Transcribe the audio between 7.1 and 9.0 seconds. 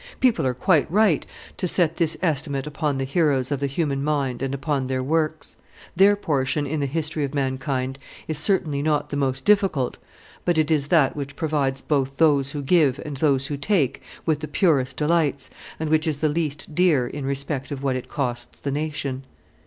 of mankind is certainly